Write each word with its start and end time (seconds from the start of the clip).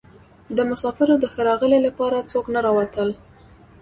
د 0.55 0.57
مسافرو 0.69 1.15
د 1.19 1.25
ښه 1.33 1.41
راغلي 1.49 1.79
لپاره 1.87 2.27
څوک 2.31 2.45
نه 2.53 2.59
راوتل. 2.65 3.09